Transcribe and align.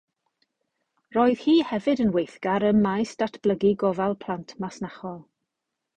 Roedd 1.17 1.41
hi 1.43 1.53
hefyd 1.73 2.01
yn 2.07 2.15
weithgar 2.15 2.65
ym 2.71 2.81
maes 2.87 3.13
datblygu 3.23 3.75
gofal 3.85 4.17
plant 4.25 4.55
masnachol. 4.65 5.25